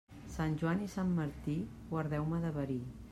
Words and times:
Sant 0.35 0.55
Joan 0.61 0.81
i 0.85 0.87
Sant 0.93 1.11
Martí, 1.19 1.59
guardeu-me 1.93 2.41
de 2.47 2.55
verí. 2.57 2.81